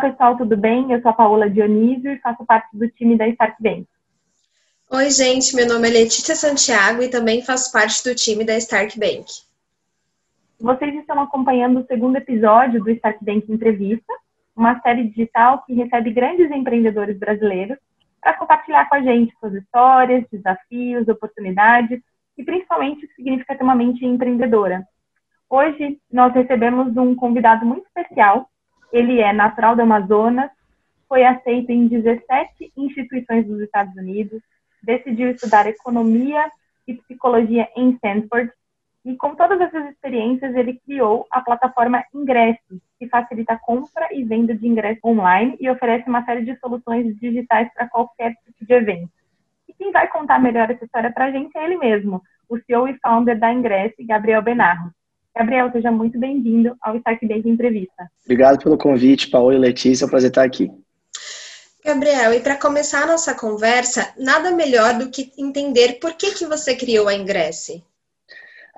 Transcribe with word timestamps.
pessoal, 0.00 0.36
tudo 0.36 0.56
bem? 0.56 0.90
Eu 0.92 1.00
sou 1.02 1.10
a 1.10 1.14
Paola 1.14 1.50
Dionísio 1.50 2.12
e 2.12 2.18
faço 2.18 2.44
parte 2.44 2.68
do 2.76 2.88
time 2.88 3.16
da 3.16 3.26
Stark 3.28 3.62
Bank. 3.62 3.86
Oi, 4.90 5.10
gente, 5.10 5.54
meu 5.54 5.66
nome 5.68 5.88
é 5.88 5.92
Letícia 5.92 6.34
Santiago 6.34 7.02
e 7.02 7.10
também 7.10 7.42
faço 7.42 7.70
parte 7.72 8.02
do 8.04 8.14
time 8.14 8.44
da 8.44 8.56
Stark 8.56 8.98
Bank. 8.98 9.26
Vocês 10.60 10.94
estão 10.94 11.20
acompanhando 11.20 11.80
o 11.80 11.86
segundo 11.86 12.16
episódio 12.16 12.82
do 12.82 12.90
Stark 12.90 13.24
Bank 13.24 13.50
Entrevista, 13.52 14.12
uma 14.56 14.80
série 14.80 15.04
digital 15.04 15.62
que 15.64 15.74
recebe 15.74 16.10
grandes 16.10 16.50
empreendedores 16.50 17.18
brasileiros 17.18 17.78
para 18.20 18.34
compartilhar 18.34 18.88
com 18.88 18.96
a 18.96 19.02
gente 19.02 19.36
suas 19.38 19.54
histórias, 19.54 20.24
desafios, 20.32 21.06
oportunidades 21.06 22.00
e 22.36 22.44
principalmente 22.44 23.04
o 23.04 23.08
que 23.08 23.14
significa 23.14 23.54
ter 23.54 23.62
uma 23.62 23.74
mente 23.74 24.04
empreendedora. 24.04 24.86
Hoje 25.50 25.98
nós 26.10 26.32
recebemos 26.34 26.96
um 26.96 27.14
convidado 27.14 27.64
muito 27.64 27.86
especial. 27.86 28.50
Ele 28.92 29.20
é 29.20 29.32
natural 29.32 29.76
do 29.76 29.82
Amazonas, 29.82 30.50
foi 31.08 31.24
aceito 31.24 31.70
em 31.70 31.88
17 31.88 32.72
instituições 32.76 33.46
dos 33.46 33.60
Estados 33.60 33.94
Unidos, 33.96 34.42
decidiu 34.82 35.30
estudar 35.30 35.66
economia 35.66 36.50
e 36.86 36.94
psicologia 36.94 37.68
em 37.76 37.90
Stanford 37.90 38.50
e 39.08 39.16
com 39.16 39.34
todas 39.34 39.58
essas 39.58 39.88
experiências, 39.90 40.54
ele 40.54 40.78
criou 40.84 41.26
a 41.30 41.40
plataforma 41.40 42.04
Ingressos, 42.14 42.78
que 42.98 43.08
facilita 43.08 43.54
a 43.54 43.58
compra 43.58 44.08
e 44.12 44.22
venda 44.22 44.54
de 44.54 44.68
ingressos 44.68 45.02
online 45.02 45.56
e 45.58 45.70
oferece 45.70 46.06
uma 46.08 46.24
série 46.26 46.44
de 46.44 46.58
soluções 46.58 47.16
digitais 47.18 47.72
para 47.72 47.88
qualquer 47.88 48.34
tipo 48.44 48.66
de 48.66 48.74
evento. 48.74 49.10
E 49.66 49.72
quem 49.72 49.92
vai 49.92 50.08
contar 50.08 50.38
melhor 50.38 50.70
essa 50.70 50.84
história 50.84 51.10
para 51.10 51.26
a 51.26 51.30
gente 51.30 51.56
é 51.56 51.64
ele 51.64 51.78
mesmo, 51.78 52.22
o 52.48 52.58
CEO 52.58 52.86
e 52.86 52.98
founder 52.98 53.38
da 53.38 53.50
Ingress, 53.50 53.94
Gabriel 54.00 54.42
Benarro. 54.42 54.90
Gabriel, 55.38 55.70
seja 55.70 55.92
muito 55.92 56.18
bem-vindo 56.18 56.76
ao 56.82 56.96
Stark 56.96 57.24
Bank 57.24 57.48
Entrevista. 57.48 58.10
Obrigado 58.24 58.60
pelo 58.60 58.76
convite, 58.76 59.30
Paulo 59.30 59.52
e 59.52 59.58
Letícia. 59.58 60.04
É 60.04 60.06
um 60.06 60.10
prazer 60.10 60.30
estar 60.30 60.42
aqui. 60.42 60.68
Gabriel, 61.84 62.34
e 62.34 62.40
para 62.40 62.56
começar 62.56 63.04
a 63.04 63.06
nossa 63.06 63.32
conversa, 63.34 64.12
nada 64.18 64.50
melhor 64.50 64.98
do 64.98 65.08
que 65.10 65.30
entender 65.38 66.00
por 66.00 66.14
que, 66.14 66.32
que 66.32 66.44
você 66.44 66.74
criou 66.74 67.06
a 67.06 67.14
Ingresse. 67.14 67.84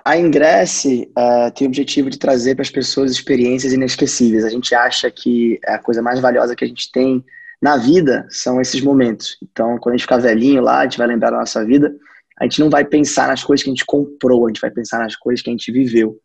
A 0.05 0.19
Ingresse 0.19 1.11
uh, 1.19 1.51
tem 1.51 1.67
o 1.67 1.71
objetivo 1.71 2.11
de 2.11 2.19
trazer 2.19 2.55
para 2.55 2.63
as 2.63 2.71
pessoas 2.71 3.11
experiências 3.11 3.73
inesquecíveis. 3.73 4.45
A 4.45 4.51
gente 4.51 4.75
acha 4.75 5.11
que 5.11 5.59
a 5.65 5.79
coisa 5.79 6.03
mais 6.03 6.21
valiosa 6.21 6.55
que 6.55 6.65
a 6.65 6.69
gente 6.69 6.93
tem 6.93 7.25
na 7.61 7.79
vida 7.79 8.27
são 8.29 8.61
esses 8.61 8.83
momentos. 8.83 9.39
Então, 9.43 9.79
quando 9.79 9.95
a 9.95 9.97
gente 9.97 10.05
ficar 10.05 10.19
velhinho 10.19 10.61
lá, 10.61 10.81
a 10.81 10.83
gente 10.83 10.99
vai 10.99 11.07
lembrar 11.07 11.31
da 11.31 11.39
nossa 11.39 11.65
vida, 11.65 11.91
a 12.39 12.45
gente 12.45 12.61
não 12.61 12.69
vai 12.69 12.85
pensar 12.85 13.29
nas 13.29 13.43
coisas 13.43 13.65
que 13.65 13.71
a 13.71 13.73
gente 13.73 13.87
comprou, 13.87 14.45
a 14.45 14.51
gente 14.51 14.61
vai 14.61 14.71
pensar 14.71 14.99
nas 14.99 15.17
coisas 15.17 15.43
que 15.43 15.49
a 15.49 15.53
gente 15.53 15.73
viveu. 15.73 16.21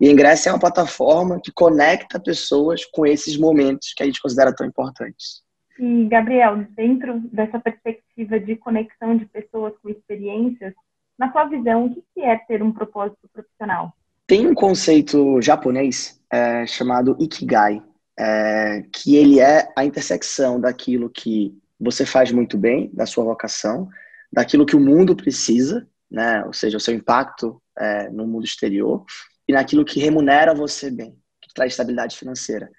E 0.00 0.08
a 0.08 0.12
Ingresse 0.12 0.48
é 0.48 0.52
uma 0.52 0.60
plataforma 0.60 1.40
que 1.42 1.50
conecta 1.50 2.20
pessoas 2.20 2.84
com 2.84 3.06
esses 3.06 3.36
momentos 3.36 3.94
que 3.94 4.02
a 4.02 4.06
gente 4.06 4.20
considera 4.20 4.54
tão 4.54 4.66
importantes. 4.66 5.42
E, 5.78 6.06
Gabriel, 6.06 6.66
dentro 6.70 7.20
dessa 7.32 7.58
perspectiva 7.58 8.38
de 8.38 8.56
conexão 8.56 9.16
de 9.16 9.26
pessoas 9.26 9.74
com 9.82 9.88
experiências, 9.88 10.74
na 11.18 11.32
sua 11.32 11.44
visão, 11.44 11.86
o 11.86 11.94
que 11.94 12.20
é 12.20 12.36
ter 12.36 12.62
um 12.62 12.72
propósito 12.72 13.28
profissional? 13.32 13.92
Tem 14.26 14.46
um 14.46 14.54
conceito 14.54 15.40
japonês 15.40 16.20
é, 16.30 16.66
chamado 16.66 17.16
Ikigai, 17.18 17.82
é, 18.18 18.84
que 18.92 19.16
ele 19.16 19.40
é 19.40 19.70
a 19.76 19.84
intersecção 19.84 20.60
daquilo 20.60 21.08
que 21.08 21.56
você 21.78 22.04
faz 22.04 22.32
muito 22.32 22.58
bem, 22.58 22.90
da 22.92 23.06
sua 23.06 23.24
vocação, 23.24 23.88
daquilo 24.32 24.66
que 24.66 24.76
o 24.76 24.80
mundo 24.80 25.14
precisa, 25.14 25.86
né? 26.10 26.44
ou 26.44 26.52
seja, 26.52 26.76
o 26.76 26.80
seu 26.80 26.94
impacto 26.94 27.60
é, 27.78 28.10
no 28.10 28.26
mundo 28.26 28.44
exterior, 28.44 29.04
e 29.48 29.52
naquilo 29.52 29.84
que 29.84 30.00
remunera 30.00 30.54
você 30.54 30.90
bem, 30.90 31.16
que 31.40 31.52
traz 31.54 31.72
estabilidade 31.72 32.16
financeira. 32.16 32.70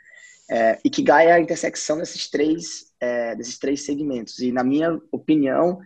É, 0.49 0.79
Ikigai 0.83 1.27
é 1.27 1.33
a 1.33 1.39
intersecção 1.39 1.97
desses 1.97 2.29
três, 2.29 2.93
é, 2.99 3.35
desses 3.35 3.57
três 3.57 3.85
segmentos. 3.85 4.39
E, 4.39 4.51
na 4.51 4.63
minha 4.63 4.99
opinião, 5.11 5.79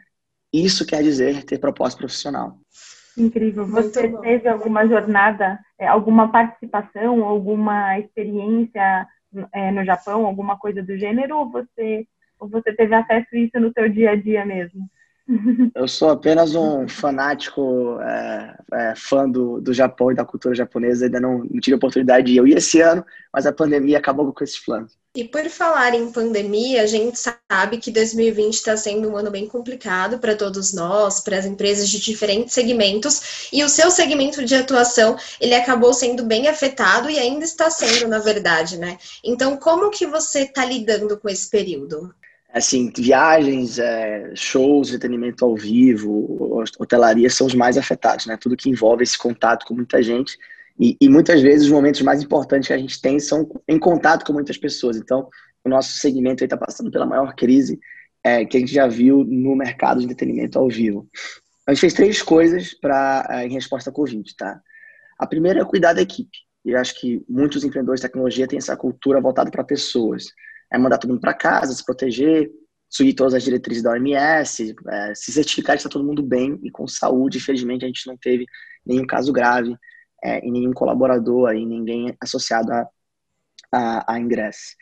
isso 0.53 0.86
quer 0.86 1.02
dizer 1.02 1.44
ter 1.44 1.59
propósito 1.59 2.00
profissional. 2.00 2.59
Incrível. 3.18 3.66
Você 3.66 4.09
teve 4.20 4.47
alguma 4.47 4.88
jornada, 4.88 5.59
é, 5.80 5.88
alguma 5.88 6.31
participação, 6.31 7.24
alguma 7.24 8.00
experiência 8.00 9.08
é, 9.53 9.72
no 9.72 9.84
Japão, 9.84 10.25
alguma 10.25 10.58
coisa 10.58 10.81
do 10.81 10.97
gênero, 10.97 11.38
ou 11.38 11.50
você, 11.50 12.08
ou 12.40 12.47
você 12.47 12.74
teve 12.74 12.94
acesso 12.94 13.28
a 13.34 13.38
isso 13.38 13.59
no 13.59 13.72
seu 13.74 13.90
dia 13.90 14.12
a 14.12 14.16
dia 14.16 14.46
mesmo? 14.46 14.90
Eu 15.76 15.88
sou 15.88 16.09
apenas 16.09 16.56
um 16.56 16.88
fanático 16.88 18.00
é, 18.02 18.58
é, 18.74 18.94
fã 18.96 19.30
do, 19.30 19.62
do 19.62 19.74
Japão 19.74 20.12
e 20.12 20.16
da 20.16 20.26
cultura 20.26 20.56
japonesa. 20.56 21.06
Ainda 21.06 21.20
não, 21.20 21.40
não 21.40 21.59
tive 21.59 21.74
a 21.74 21.78
oportunidade 21.78 22.28
de 22.28 22.34
ir. 22.34 22.38
Eu 22.38 22.48
esse 22.48 22.82
ano, 22.82 23.06
mas 23.34 23.46
a 23.46 23.54
pandemia 23.54 23.98
acabou 23.98 24.32
com 24.34 24.44
esses 24.44 24.59
planos. 24.59 25.00
E 25.14 25.26
por 25.26 25.44
falar 25.50 25.94
em 25.94 26.09
pandemia, 26.09 26.84
a 26.84 26.86
gente 26.86 27.20
sabe 27.20 27.78
que 27.80 27.92
2020 27.92 28.54
está 28.54 28.78
sendo 28.78 29.09
um 29.09 29.18
ano 29.18 29.30
bem 29.30 29.46
complicado 29.46 30.20
para 30.20 30.38
todos 30.38 30.74
nós, 30.74 31.20
para 31.20 31.38
as 31.38 31.46
empresas 31.46 31.90
de 31.90 32.00
diferentes 32.00 32.53
segmentos, 32.53 33.50
e 33.52 33.62
o 33.62 33.68
seu 33.68 33.92
segmento 33.92 34.46
de 34.46 34.56
atuação, 34.56 35.18
ele 35.42 35.53
acabou 35.53 35.94
sendo 35.94 36.24
bem 36.24 36.48
afetado 36.48 37.09
e 37.09 37.20
ainda 37.20 37.44
está 37.44 37.70
sendo, 37.70 38.08
na 38.08 38.20
verdade, 38.20 38.78
né? 38.78 38.98
Então, 39.22 39.58
como 39.58 39.92
que 39.92 40.08
você 40.08 40.44
está 40.44 40.64
lidando 40.64 41.18
com 41.18 41.28
esse 41.28 41.50
período? 41.50 42.16
Assim, 42.53 42.91
viagens, 42.95 43.79
é, 43.79 44.31
shows, 44.35 44.89
entretenimento 44.89 45.45
ao 45.45 45.56
vivo, 45.56 46.63
hotelaria 46.79 47.29
são 47.29 47.47
os 47.47 47.56
mais 47.56 47.78
afetados, 47.78 48.25
né? 48.25 48.38
Tudo 48.38 48.57
que 48.57 48.69
envolve 48.69 49.03
esse 49.03 49.17
contato 49.17 49.66
com 49.66 49.73
muita 49.73 50.01
gente. 50.03 50.38
E, 50.79 50.97
e, 51.00 51.07
muitas 51.07 51.41
vezes 51.41 51.67
os 51.67 51.72
momentos 51.72 52.01
mais 52.01 52.22
importantes 52.22 52.67
que 52.67 52.73
a 52.73 52.78
gente 52.78 53.01
tem 53.01 53.19
são 53.19 53.47
em 53.67 53.79
contato 53.79 54.25
com 54.25 54.34
muitas 54.34 54.57
pessoas. 54.57 54.97
Então, 54.97 55.29
o 55.63 55.69
nosso 55.69 55.94
segmento 55.97 56.44
está 56.44 56.57
passando 56.57 56.91
pela 56.91 57.06
maior 57.06 57.35
crise 57.35 57.79
é, 58.23 58.45
que 58.45 58.57
a 58.57 58.59
gente 58.59 58.73
já 58.73 58.88
viu 58.88 59.23
no 59.23 59.56
mercado 59.56 60.00
de 60.00 60.06
entretenimento 60.06 60.59
ao 60.59 60.67
vivo. 60.67 61.07
A 61.67 61.73
gente 61.73 61.81
fez 61.81 61.94
três 61.94 62.22
coisas 62.22 62.73
para 62.73 63.28
é, 63.29 63.47
em 63.47 63.53
resposta 63.53 63.90
à 63.90 63.94
Covid, 63.94 64.35
tá? 64.35 64.59
A 65.17 65.28
primeira 65.28 65.61
é 65.61 65.66
cuidar 65.66 65.94
da 65.94 66.01
equipe. 66.01 66.38
E 66.66 66.72
eu 66.72 66.79
acho 66.79 67.00
que 67.00 67.23
muitos 67.29 67.63
empreendedores 67.63 68.01
de 68.01 68.07
tecnologia 68.07 68.47
têm 68.47 68.57
essa 68.57 68.75
cultura 68.75 69.22
voltada 69.22 69.50
para 69.50 69.63
pessoas 69.63 70.25
é 70.72 70.78
mandar 70.78 70.98
todo 70.98 71.09
mundo 71.09 71.22
para 71.22 71.34
casa, 71.34 71.74
se 71.74 71.86
proteger, 71.86 72.50
seguir 72.90 73.14
todas 73.14 73.34
as 73.34 73.44
diretrizes 73.44 73.84
da 73.84 73.92
OMS, 73.92 74.76
é, 74.90 75.16
se 75.16 75.32
certificar 75.32 75.76
que 75.76 75.80
está 75.80 75.90
todo 75.90 76.06
mundo 76.06 76.22
bem 76.22 76.59
e 76.64 76.70
com 76.70 76.88
saúde. 76.88 77.38
Infelizmente, 77.38 77.86
a 77.86 77.88
gente 77.88 78.06
não 78.08 78.18
teve 78.18 78.46
nenhum 78.86 79.06
caso 79.06 79.32
grave 79.32 79.76
é, 80.24 80.46
e 80.46 80.52
nenhum 80.52 80.74
colaborador 80.74 81.50
aí, 81.50 81.66
ninguém 81.66 82.16
associado 82.22 82.72
a, 82.72 82.88
a, 83.72 84.14
a 84.14 84.20
ingresso. 84.20 84.76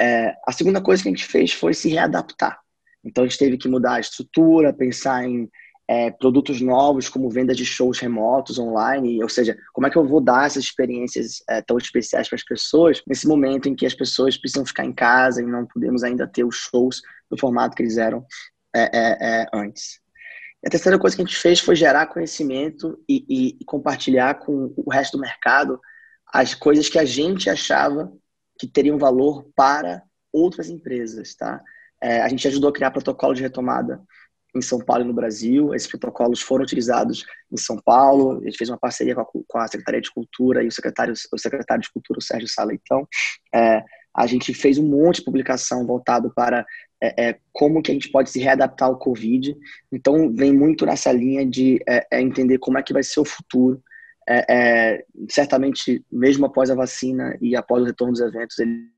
É, 0.00 0.34
a 0.46 0.52
segunda 0.52 0.80
coisa 0.80 1.02
que 1.02 1.08
a 1.08 1.12
gente 1.12 1.24
fez 1.24 1.52
foi 1.52 1.72
se 1.72 1.88
readaptar. 1.88 2.58
Então, 3.02 3.24
a 3.24 3.26
gente 3.26 3.38
teve 3.38 3.56
que 3.56 3.68
mudar 3.68 3.94
a 3.94 4.00
estrutura, 4.00 4.72
pensar 4.72 5.24
em 5.24 5.50
é, 5.88 6.10
produtos 6.10 6.60
novos, 6.60 7.08
como 7.08 7.28
venda 7.28 7.54
de 7.54 7.64
shows 7.64 7.98
remotos 7.98 8.58
online, 8.58 9.22
ou 9.22 9.28
seja, 9.28 9.56
como 9.72 9.86
é 9.86 9.90
que 9.90 9.96
eu 9.96 10.06
vou 10.06 10.20
dar 10.20 10.46
essas 10.46 10.64
experiências 10.64 11.42
é, 11.48 11.60
tão 11.60 11.76
especiais 11.76 12.28
para 12.28 12.36
as 12.36 12.44
pessoas 12.44 13.02
nesse 13.06 13.26
momento 13.26 13.68
em 13.68 13.74
que 13.74 13.84
as 13.84 13.94
pessoas 13.94 14.36
precisam 14.36 14.64
ficar 14.64 14.84
em 14.84 14.92
casa 14.92 15.42
e 15.42 15.46
não 15.46 15.66
podemos 15.66 16.02
ainda 16.02 16.26
ter 16.26 16.44
os 16.44 16.56
shows 16.56 17.02
do 17.30 17.38
formato 17.38 17.76
que 17.76 17.82
eles 17.82 17.98
eram 17.98 18.24
é, 18.74 18.82
é, 18.82 19.16
é 19.20 19.46
antes. 19.52 20.00
E 20.62 20.68
a 20.68 20.70
terceira 20.70 20.98
coisa 20.98 21.14
que 21.14 21.22
a 21.22 21.24
gente 21.24 21.36
fez 21.36 21.60
foi 21.60 21.76
gerar 21.76 22.06
conhecimento 22.06 22.98
e, 23.06 23.24
e, 23.28 23.58
e 23.60 23.64
compartilhar 23.66 24.34
com 24.34 24.72
o 24.76 24.90
resto 24.90 25.18
do 25.18 25.20
mercado 25.20 25.78
as 26.32 26.54
coisas 26.54 26.88
que 26.88 26.98
a 26.98 27.04
gente 27.04 27.50
achava 27.50 28.10
que 28.58 28.66
teriam 28.66 28.96
valor 28.96 29.46
para 29.54 30.02
outras 30.32 30.68
empresas, 30.68 31.34
tá? 31.34 31.62
É, 32.02 32.22
a 32.22 32.28
gente 32.28 32.48
ajudou 32.48 32.70
a 32.70 32.72
criar 32.72 32.90
protocolo 32.90 33.34
de 33.34 33.42
retomada 33.42 34.02
em 34.54 34.62
São 34.62 34.78
Paulo 34.78 35.04
e 35.04 35.06
no 35.06 35.12
Brasil. 35.12 35.74
Esses 35.74 35.88
protocolos 35.88 36.40
foram 36.40 36.64
utilizados 36.64 37.24
em 37.50 37.56
São 37.56 37.76
Paulo. 37.78 38.38
A 38.40 38.44
gente 38.44 38.56
fez 38.56 38.70
uma 38.70 38.78
parceria 38.78 39.14
com 39.14 39.20
a, 39.20 39.26
com 39.46 39.58
a 39.58 39.66
Secretaria 39.66 40.00
de 40.00 40.10
Cultura 40.12 40.62
e 40.62 40.68
o 40.68 40.72
secretário, 40.72 41.14
o 41.32 41.38
secretário 41.38 41.82
de 41.82 41.92
Cultura, 41.92 42.18
o 42.18 42.22
Sérgio 42.22 42.48
Saleitão. 42.48 43.06
É, 43.52 43.82
a 44.14 44.26
gente 44.26 44.54
fez 44.54 44.78
um 44.78 44.86
monte 44.86 45.16
de 45.16 45.24
publicação 45.24 45.84
voltado 45.84 46.32
para 46.32 46.64
é, 47.02 47.28
é, 47.28 47.38
como 47.52 47.82
que 47.82 47.90
a 47.90 47.94
gente 47.94 48.10
pode 48.10 48.30
se 48.30 48.38
readaptar 48.38 48.88
ao 48.88 48.98
Covid. 48.98 49.56
Então, 49.90 50.32
vem 50.32 50.52
muito 50.52 50.86
nessa 50.86 51.10
linha 51.10 51.44
de 51.44 51.80
é, 51.88 52.06
é 52.12 52.20
entender 52.20 52.58
como 52.58 52.78
é 52.78 52.82
que 52.82 52.92
vai 52.92 53.02
ser 53.02 53.20
o 53.20 53.24
futuro. 53.24 53.82
É, 54.26 55.04
certamente, 55.28 56.02
mesmo 56.10 56.46
após 56.46 56.70
a 56.70 56.74
vacina 56.74 57.36
e 57.42 57.54
após 57.54 57.82
o 57.82 57.86
retorno 57.86 58.12
dos 58.12 58.22
eventos, 58.22 58.58
ele, 58.58 58.88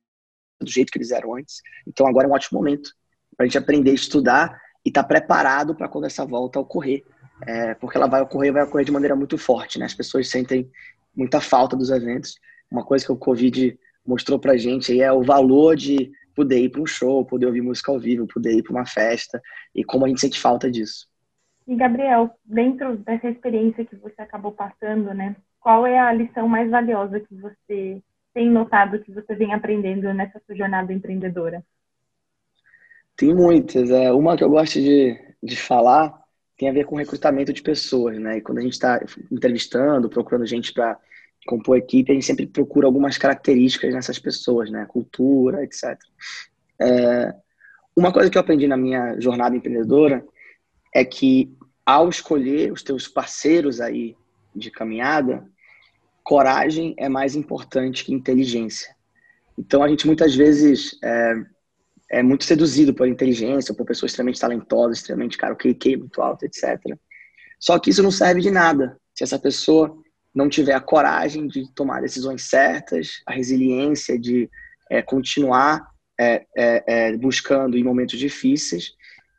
do 0.61 0.71
jeito 0.71 0.93
que 0.93 0.99
eles 0.99 1.11
eram 1.11 1.35
antes. 1.35 1.63
Então, 1.87 2.07
agora 2.07 2.27
é 2.27 2.31
um 2.31 2.35
ótimo 2.35 2.59
momento 2.59 2.91
para 3.37 3.45
a 3.45 3.49
gente 3.49 3.59
aprender 3.59 3.91
a 3.91 3.95
estudar 3.95 4.66
e 4.87 4.89
estar 4.89 5.03
tá 5.03 5.09
preparado 5.09 5.75
para 5.75 5.89
quando 5.89 6.05
essa 6.05 6.25
volta 6.25 6.61
ocorrer. 6.61 7.05
É, 7.45 7.75
porque 7.75 7.99
ela 7.99 8.07
vai 8.07 8.23
ocorrer, 8.23 8.53
vai 8.53 8.63
ocorrer 8.63 8.87
de 8.87 8.93
maneira 8.93 9.17
muito 9.17 9.37
forte, 9.37 9.81
né? 9.81 9.85
As 9.85 9.93
pessoas 9.93 10.31
sentem 10.31 10.71
muita 11.15 11.41
falta 11.41 11.77
dos 11.77 11.91
eventos. 11.91 12.37
Uma 12.71 12.85
coisa 12.85 13.05
que 13.05 13.11
o 13.11 13.17
Covid 13.17 13.77
mostrou 14.07 14.39
pra 14.39 14.57
gente 14.57 14.93
aí 14.93 15.01
é 15.01 15.13
o 15.13 15.25
valor 15.25 15.75
de 15.75 16.13
poder 16.37 16.61
ir 16.61 16.69
para 16.69 16.81
um 16.81 16.87
show, 16.87 17.25
poder 17.25 17.47
ouvir 17.47 17.63
música 17.63 17.91
ao 17.91 17.99
vivo, 17.99 18.29
poder 18.29 18.53
ir 18.53 18.63
para 18.63 18.73
uma 18.73 18.87
festa 18.87 19.43
e 19.75 19.83
como 19.83 20.05
a 20.05 20.09
gente 20.09 20.21
sente 20.21 20.41
falta 20.41 20.71
disso. 20.71 21.09
E 21.67 21.75
Gabriel, 21.75 22.31
dentro 22.45 22.97
dessa 22.99 23.29
experiência 23.29 23.85
que 23.85 23.97
você 23.97 24.23
acabou 24.23 24.53
passando, 24.53 25.13
né? 25.13 25.35
Qual 25.59 25.85
é 25.85 25.99
a 25.99 26.13
lição 26.13 26.49
mais 26.49 26.71
valiosa 26.71 27.19
que 27.19 27.35
você 27.35 28.01
tem 28.33 28.49
notado 28.49 29.01
que 29.01 29.11
você 29.11 29.35
vem 29.35 29.53
aprendendo 29.53 30.15
nessa 30.15 30.41
sua 30.47 30.55
jornada 30.55 30.93
empreendedora? 30.93 31.65
Tem 33.17 33.35
muitas. 33.35 33.91
É, 33.91 34.13
uma 34.13 34.37
que 34.37 34.45
eu 34.45 34.51
gosto 34.51 34.75
de, 34.75 35.17
de 35.43 35.57
falar 35.57 36.15
tem 36.57 36.69
a 36.69 36.73
ver 36.73 36.85
com 36.85 36.97
recrutamento 36.97 37.53
de 37.53 37.63
pessoas, 37.63 38.19
né? 38.19 38.39
E 38.39 38.41
quando 38.41 38.59
a 38.59 38.63
gente 38.63 38.73
está 38.73 39.01
entrevistando, 39.31 40.09
procurando 40.09 40.47
gente 40.47 40.73
para 40.73 40.99
compor 41.47 41.77
equipe, 41.77 42.11
a 42.11 42.15
gente 42.15 42.27
sempre 42.27 42.47
procura 42.47 42.87
algumas 42.87 43.19
características 43.19 43.93
nessas 43.93 44.19
pessoas, 44.19 44.71
né? 44.71 44.87
Cultura, 44.87 45.63
etc. 45.63 45.99
É, 46.81 47.35
uma 47.95 48.13
coisa 48.13 48.29
que 48.29 48.37
eu 48.37 48.41
aprendi 48.41 48.67
na 48.67 48.77
minha 48.77 49.19
jornada 49.21 49.57
empreendedora 49.57 50.27
é 50.95 51.05
que 51.05 51.55
ao 51.85 52.09
escolher 52.09 52.73
os 52.73 52.83
teus 52.83 53.07
parceiros 53.07 53.81
aí 53.81 54.17
de 54.55 54.71
caminhada, 54.71 55.47
coragem 56.25 56.95
é 56.99 57.09
mais 57.09 57.37
importante 57.37 58.05
que 58.05 58.13
inteligência. 58.13 58.95
Então 59.59 59.83
a 59.83 59.89
gente 59.89 60.07
muitas 60.07 60.35
vezes 60.35 60.99
é, 61.03 61.35
é 62.11 62.23
muito 62.23 62.45
seduzido 62.45 62.95
por 62.95 63.09
inteligência, 63.09 63.75
por 63.75 63.85
pessoas 63.85 64.13
extremamente 64.13 64.41
talentosas, 64.41 64.99
extremamente, 64.99 65.37
cara, 65.37 65.55
o 65.55 65.57
QQ 65.57 65.97
muito 65.97 66.23
alto, 66.23 66.45
etc. 66.45 66.79
Só 67.59 67.79
que 67.79 67.91
isso 67.91 68.03
não 68.03 68.11
serve 68.11 68.41
de 68.41 68.51
nada 68.51 68.97
se 69.15 69.25
essa 69.25 69.39
pessoa 69.39 69.97
não 70.35 70.49
tiver 70.49 70.75
a 70.75 70.81
coragem 70.81 71.47
de 71.47 71.73
tomar 71.73 72.03
decisões 72.03 72.43
certas, 72.43 73.23
a 73.27 73.33
resiliência 73.33 74.19
de 74.19 74.51
é, 74.91 75.01
continuar 75.03 75.89
é, 76.19 76.47
é, 76.57 76.85
é 76.87 77.17
buscando 77.17 77.77
em 77.77 77.83
momentos 77.83 78.19
difíceis 78.19 78.93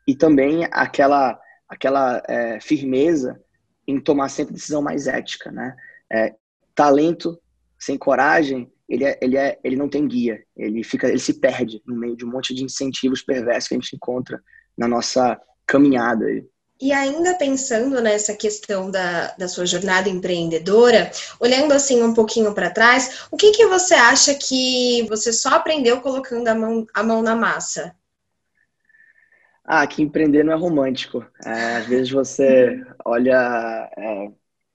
e 0.06 0.14
também 0.14 0.66
aquela 0.70 1.38
aquela 1.68 2.22
é, 2.26 2.58
firmeza 2.60 3.40
em 3.86 4.00
tomar 4.00 4.30
sempre 4.30 4.54
decisão 4.54 4.80
mais 4.80 5.06
ética, 5.06 5.52
né? 5.52 5.76
É, 6.10 6.34
talento 6.74 7.38
sem 7.78 7.96
coragem 7.98 8.70
ele, 8.88 9.04
é, 9.04 9.18
ele, 9.20 9.36
é, 9.36 9.58
ele 9.62 9.76
não 9.76 9.88
tem 9.88 10.08
guia, 10.08 10.42
ele 10.56 10.82
fica, 10.82 11.08
ele 11.08 11.18
se 11.18 11.34
perde 11.34 11.82
no 11.86 11.94
meio 11.94 12.16
de 12.16 12.24
um 12.24 12.30
monte 12.30 12.54
de 12.54 12.64
incentivos 12.64 13.22
perversos 13.22 13.68
que 13.68 13.74
a 13.74 13.78
gente 13.78 13.94
encontra 13.94 14.40
na 14.76 14.88
nossa 14.88 15.38
caminhada. 15.66 16.24
E 16.80 16.92
ainda 16.92 17.34
pensando 17.34 18.00
nessa 18.00 18.34
questão 18.34 18.90
da, 18.90 19.34
da 19.36 19.48
sua 19.48 19.66
jornada 19.66 20.08
empreendedora, 20.08 21.10
olhando 21.40 21.72
assim 21.72 22.02
um 22.02 22.14
pouquinho 22.14 22.54
para 22.54 22.70
trás, 22.70 23.26
o 23.30 23.36
que, 23.36 23.50
que 23.50 23.66
você 23.66 23.94
acha 23.94 24.34
que 24.34 25.04
você 25.08 25.32
só 25.32 25.50
aprendeu 25.50 26.00
colocando 26.00 26.48
a 26.48 26.54
mão, 26.54 26.86
a 26.94 27.02
mão 27.02 27.20
na 27.20 27.34
massa? 27.34 27.94
Ah, 29.64 29.86
que 29.86 30.00
empreender 30.00 30.44
não 30.44 30.52
é 30.52 30.56
romântico. 30.56 31.26
É, 31.44 31.76
às 31.76 31.86
vezes 31.86 32.10
você 32.10 32.80
olha 33.04 33.90
é, 33.98 34.30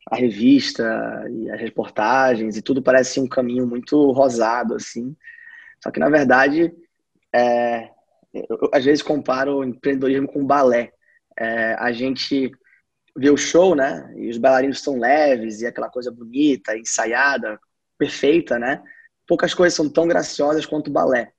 a 0.09 0.15
revista 0.15 0.83
e 1.29 1.49
as 1.49 1.59
reportagens 1.59 2.57
e 2.57 2.61
tudo 2.61 2.81
parece 2.81 3.19
um 3.19 3.27
caminho 3.27 3.65
muito 3.65 4.11
rosado 4.11 4.75
assim. 4.75 5.15
Só 5.81 5.91
que 5.91 5.99
na 5.99 6.09
verdade, 6.09 6.73
é, 7.33 7.89
eu, 8.33 8.69
às 8.73 8.83
vezes 8.83 9.01
comparo 9.01 9.57
o 9.57 9.63
empreendedorismo 9.63 10.27
com 10.27 10.45
balé. 10.45 10.91
É, 11.37 11.75
a 11.79 11.91
gente 11.91 12.51
vê 13.15 13.29
o 13.29 13.37
show, 13.37 13.75
né? 13.75 14.11
E 14.17 14.29
os 14.29 14.37
bailarinos 14.37 14.81
são 14.81 14.97
leves 14.99 15.61
e 15.61 15.67
aquela 15.67 15.89
coisa 15.89 16.11
bonita, 16.11 16.77
ensaiada, 16.77 17.59
perfeita, 17.97 18.59
né? 18.59 18.81
Poucas 19.27 19.53
coisas 19.53 19.75
são 19.75 19.89
tão 19.89 20.07
graciosas 20.07 20.65
quanto 20.65 20.89
o 20.89 20.93
balé. 20.93 21.31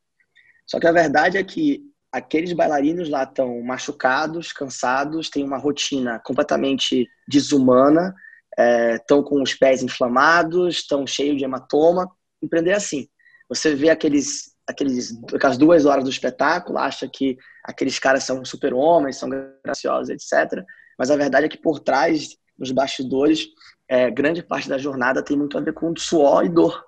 Só 0.66 0.80
que 0.80 0.86
a 0.86 0.92
verdade 0.92 1.36
é 1.36 1.44
que 1.44 1.82
aqueles 2.10 2.52
bailarinos 2.52 3.10
lá 3.10 3.24
estão 3.24 3.60
machucados, 3.60 4.52
cansados, 4.52 5.28
têm 5.28 5.44
uma 5.44 5.58
rotina 5.58 6.20
completamente 6.20 7.06
desumana 7.28 8.14
estão 8.58 9.20
é, 9.20 9.22
com 9.22 9.42
os 9.42 9.54
pés 9.54 9.82
inflamados, 9.82 10.76
estão 10.76 11.06
cheios 11.06 11.36
de 11.36 11.44
hematoma. 11.44 12.10
Empreender 12.42 12.70
é 12.70 12.76
assim. 12.76 13.08
Você 13.48 13.74
vê 13.74 13.90
aqueles, 13.90 14.54
aqueles, 14.66 15.12
aquelas 15.34 15.58
duas 15.58 15.86
horas 15.86 16.04
do 16.04 16.10
espetáculo, 16.10 16.78
acha 16.78 17.08
que 17.08 17.36
aqueles 17.64 17.98
caras 17.98 18.24
são 18.24 18.44
super-homens, 18.44 19.16
são 19.16 19.28
graciosos, 19.64 20.10
etc. 20.10 20.64
Mas 20.98 21.10
a 21.10 21.16
verdade 21.16 21.46
é 21.46 21.48
que 21.48 21.58
por 21.58 21.80
trás, 21.80 22.36
nos 22.58 22.70
bastidores, 22.70 23.46
é, 23.88 24.10
grande 24.10 24.42
parte 24.42 24.68
da 24.68 24.78
jornada 24.78 25.24
tem 25.24 25.36
muito 25.36 25.58
a 25.58 25.60
ver 25.60 25.72
com 25.74 25.94
suor 25.96 26.44
e 26.44 26.48
dor. 26.48 26.84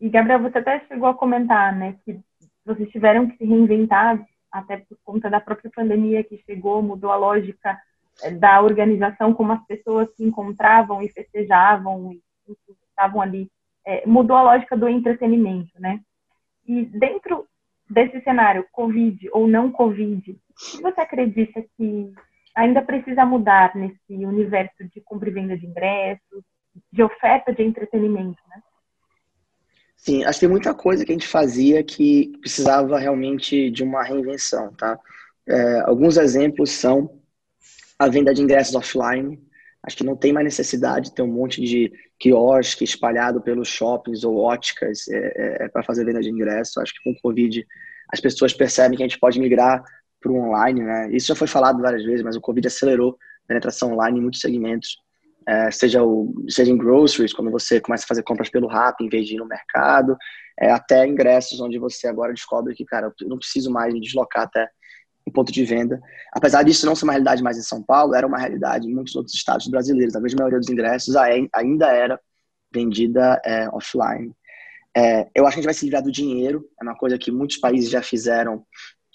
E, 0.00 0.08
Gabriel, 0.08 0.42
você 0.42 0.58
até 0.58 0.84
chegou 0.88 1.08
a 1.08 1.14
comentar, 1.14 1.74
né, 1.74 1.96
que 2.04 2.20
vocês 2.64 2.90
tiveram 2.90 3.28
que 3.28 3.38
se 3.38 3.44
reinventar 3.44 4.22
até 4.52 4.78
por 4.78 4.98
conta 5.04 5.30
da 5.30 5.40
própria 5.40 5.70
pandemia 5.74 6.24
que 6.24 6.42
chegou, 6.44 6.82
mudou 6.82 7.10
a 7.10 7.16
lógica 7.16 7.78
da 8.38 8.62
organização, 8.62 9.34
como 9.34 9.52
as 9.52 9.64
pessoas 9.66 10.08
se 10.16 10.24
encontravam 10.24 11.02
e 11.02 11.08
festejavam 11.08 12.12
e 12.12 12.22
estavam 12.88 13.20
ali, 13.20 13.50
é, 13.84 14.06
mudou 14.06 14.36
a 14.36 14.42
lógica 14.42 14.76
do 14.76 14.88
entretenimento, 14.88 15.72
né? 15.78 16.00
E 16.66 16.84
dentro 16.86 17.46
desse 17.88 18.20
cenário, 18.22 18.66
Covid 18.72 19.28
ou 19.32 19.46
não 19.46 19.70
Covid, 19.70 20.32
o 20.32 20.36
que 20.76 20.82
você 20.82 21.00
acredita 21.00 21.62
que 21.76 22.12
ainda 22.54 22.82
precisa 22.82 23.24
mudar 23.24 23.76
nesse 23.76 24.24
universo 24.24 24.84
de 24.92 25.00
compra 25.02 25.28
e 25.28 25.32
venda 25.32 25.56
de 25.56 25.66
ingressos, 25.66 26.42
de 26.90 27.02
oferta 27.02 27.52
de 27.52 27.62
entretenimento, 27.62 28.40
né? 28.48 28.62
Sim, 29.96 30.24
acho 30.24 30.38
que 30.38 30.46
tem 30.46 30.50
muita 30.50 30.74
coisa 30.74 31.04
que 31.04 31.12
a 31.12 31.14
gente 31.14 31.26
fazia 31.26 31.82
que 31.82 32.36
precisava 32.40 32.98
realmente 32.98 33.70
de 33.70 33.82
uma 33.82 34.02
reinvenção, 34.02 34.72
tá? 34.74 34.98
É, 35.46 35.80
alguns 35.80 36.16
exemplos 36.16 36.70
são 36.70 37.18
a 37.98 38.08
venda 38.08 38.34
de 38.34 38.42
ingressos 38.42 38.74
offline. 38.74 39.40
Acho 39.82 39.96
que 39.96 40.04
não 40.04 40.16
tem 40.16 40.32
mais 40.32 40.44
necessidade 40.44 41.06
de 41.06 41.14
ter 41.14 41.22
um 41.22 41.32
monte 41.32 41.60
de 41.60 41.92
quiosque 42.18 42.84
espalhado 42.84 43.40
pelos 43.40 43.68
shoppings 43.68 44.24
ou 44.24 44.38
óticas 44.38 45.06
é, 45.08 45.16
é, 45.16 45.64
é 45.64 45.68
para 45.68 45.84
fazer 45.84 46.04
venda 46.04 46.20
de 46.20 46.30
ingressos. 46.30 46.76
Acho 46.78 46.92
que 46.94 47.02
com 47.04 47.10
o 47.10 47.20
Covid 47.22 47.64
as 48.12 48.20
pessoas 48.20 48.52
percebem 48.52 48.96
que 48.96 49.02
a 49.02 49.06
gente 49.06 49.18
pode 49.18 49.38
migrar 49.38 49.82
para 50.20 50.32
o 50.32 50.36
online. 50.36 50.82
Né? 50.82 51.10
Isso 51.12 51.28
já 51.28 51.34
foi 51.34 51.46
falado 51.46 51.80
várias 51.80 52.04
vezes, 52.04 52.22
mas 52.22 52.36
o 52.36 52.40
Covid 52.40 52.66
acelerou 52.66 53.16
a 53.44 53.48
penetração 53.48 53.92
online 53.92 54.18
em 54.18 54.22
muitos 54.22 54.40
segmentos. 54.40 54.98
É, 55.48 55.70
seja, 55.70 56.02
o, 56.02 56.34
seja 56.48 56.72
em 56.72 56.76
groceries, 56.76 57.32
quando 57.32 57.52
você 57.52 57.80
começa 57.80 58.04
a 58.04 58.08
fazer 58.08 58.24
compras 58.24 58.50
pelo 58.50 58.66
RAP 58.66 59.00
em 59.00 59.08
vez 59.08 59.28
de 59.28 59.34
ir 59.34 59.38
no 59.38 59.46
mercado, 59.46 60.16
é, 60.58 60.72
até 60.72 61.06
ingressos 61.06 61.60
onde 61.60 61.78
você 61.78 62.08
agora 62.08 62.34
descobre 62.34 62.74
que, 62.74 62.84
cara, 62.84 63.12
eu 63.20 63.28
não 63.28 63.38
preciso 63.38 63.70
mais 63.70 63.94
me 63.94 64.00
deslocar 64.00 64.44
até 64.44 64.68
em 65.26 65.32
ponto 65.32 65.50
de 65.50 65.64
venda. 65.64 66.00
Apesar 66.32 66.62
disso 66.62 66.86
não 66.86 66.94
ser 66.94 67.04
uma 67.04 67.12
realidade 67.12 67.42
mais 67.42 67.58
em 67.58 67.62
São 67.62 67.82
Paulo, 67.82 68.14
era 68.14 68.26
uma 68.26 68.38
realidade 68.38 68.86
em 68.86 68.94
muitos 68.94 69.16
outros 69.16 69.34
estados 69.34 69.66
brasileiros. 69.66 70.14
A 70.14 70.20
grande 70.20 70.36
maioria 70.36 70.58
dos 70.58 70.68
ingressos 70.68 71.16
ainda 71.16 71.88
era 71.88 72.20
vendida 72.72 73.40
é, 73.44 73.68
offline. 73.70 74.32
É, 74.96 75.28
eu 75.34 75.46
acho 75.46 75.54
que 75.54 75.60
a 75.60 75.62
gente 75.62 75.64
vai 75.64 75.74
se 75.74 75.84
livrar 75.84 76.02
do 76.02 76.12
dinheiro, 76.12 76.64
é 76.80 76.84
uma 76.84 76.96
coisa 76.96 77.18
que 77.18 77.30
muitos 77.30 77.58
países 77.58 77.90
já 77.90 78.02
fizeram, 78.02 78.64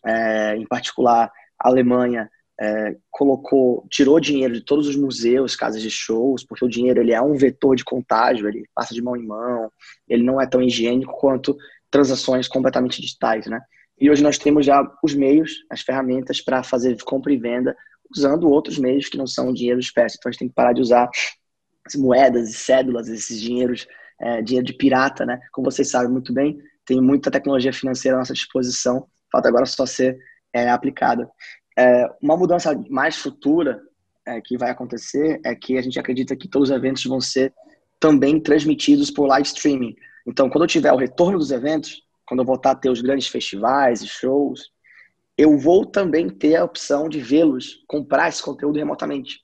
é, 0.06 0.56
em 0.56 0.68
particular 0.68 1.32
a 1.60 1.68
Alemanha 1.68 2.30
é, 2.60 2.96
colocou, 3.10 3.88
tirou 3.90 4.20
dinheiro 4.20 4.54
de 4.54 4.62
todos 4.62 4.88
os 4.88 4.96
museus, 4.96 5.56
casas 5.56 5.82
de 5.82 5.90
shows, 5.90 6.44
porque 6.44 6.64
o 6.64 6.70
dinheiro 6.70 7.02
ele 7.02 7.14
é 7.14 7.22
um 7.22 7.34
vetor 7.34 7.76
de 7.76 7.84
contágio, 7.84 8.48
ele 8.48 8.68
passa 8.76 8.94
de 8.94 9.02
mão 9.02 9.16
em 9.16 9.26
mão, 9.26 9.72
ele 10.08 10.24
não 10.24 10.40
é 10.40 10.46
tão 10.46 10.62
higiênico 10.62 11.14
quanto 11.20 11.58
transações 11.90 12.48
completamente 12.48 13.02
digitais, 13.02 13.48
né? 13.48 13.60
E 14.02 14.10
hoje 14.10 14.24
nós 14.24 14.40
temos 14.40 14.66
já 14.66 14.84
os 15.04 15.14
meios, 15.14 15.64
as 15.70 15.82
ferramentas 15.82 16.42
para 16.42 16.64
fazer 16.64 16.98
compra 17.04 17.32
e 17.32 17.38
venda 17.38 17.78
usando 18.10 18.50
outros 18.50 18.80
meios 18.80 19.08
que 19.08 19.16
não 19.16 19.28
são 19.28 19.54
dinheiro 19.54 19.80
espécie. 19.80 20.18
Então 20.18 20.28
a 20.28 20.32
gente 20.32 20.40
tem 20.40 20.50
que 20.50 20.56
parar 20.56 20.74
de 20.74 20.82
usar 20.82 21.08
as 21.86 21.94
moedas 21.96 22.50
e 22.50 22.54
cédulas, 22.54 23.08
esses 23.08 23.40
dinheiros, 23.40 23.88
é, 24.20 24.42
dinheiro 24.42 24.66
de 24.66 24.74
pirata, 24.74 25.24
né? 25.24 25.40
Como 25.52 25.70
vocês 25.70 25.92
sabem 25.92 26.12
muito 26.12 26.34
bem, 26.34 26.58
tem 26.84 27.00
muita 27.00 27.30
tecnologia 27.30 27.72
financeira 27.72 28.18
à 28.18 28.20
nossa 28.20 28.34
disposição, 28.34 29.08
falta 29.32 29.48
agora 29.48 29.68
só 29.68 29.86
ser 29.86 30.18
é, 30.52 30.68
aplicada. 30.68 31.30
É, 31.78 32.08
uma 32.20 32.36
mudança 32.36 32.76
mais 32.90 33.18
futura 33.18 33.80
é, 34.26 34.42
que 34.42 34.58
vai 34.58 34.72
acontecer 34.72 35.40
é 35.46 35.54
que 35.56 35.78
a 35.78 35.82
gente 35.82 36.00
acredita 36.00 36.36
que 36.36 36.48
todos 36.48 36.70
os 36.70 36.76
eventos 36.76 37.06
vão 37.06 37.22
ser 37.22 37.54
também 38.00 38.40
transmitidos 38.40 39.12
por 39.12 39.28
live 39.28 39.48
streaming. 39.48 39.96
Então, 40.28 40.50
quando 40.50 40.64
eu 40.64 40.68
tiver 40.68 40.92
o 40.92 40.98
retorno 40.98 41.38
dos 41.38 41.52
eventos, 41.52 42.02
quando 42.32 42.40
eu 42.40 42.46
voltar 42.46 42.72
a 42.72 42.76
ter 42.76 42.90
os 42.90 43.02
grandes 43.02 43.28
festivais 43.28 44.02
e 44.02 44.08
shows, 44.08 44.72
eu 45.38 45.58
vou 45.58 45.86
também 45.86 46.30
ter 46.30 46.56
a 46.56 46.64
opção 46.64 47.10
de 47.10 47.20
vê-los, 47.20 47.84
comprar 47.86 48.30
esse 48.30 48.42
conteúdo 48.42 48.80
remotamente. 48.80 49.42